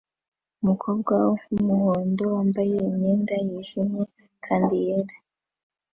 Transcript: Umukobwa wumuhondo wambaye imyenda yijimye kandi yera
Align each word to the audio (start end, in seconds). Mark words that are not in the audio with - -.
Umukobwa 0.61 1.15
wumuhondo 1.53 2.23
wambaye 2.35 2.75
imyenda 2.89 3.35
yijimye 3.45 4.03
kandi 4.45 4.75
yera 4.85 5.15